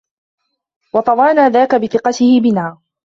وَطَوَانَا 0.93 1.49
ذَاكَ 1.49 1.75
بِثِقَتِهِ 1.75 2.39
بِنَا 2.39 2.77